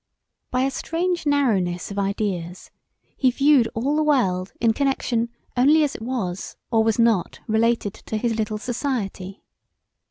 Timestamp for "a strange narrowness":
0.63-1.91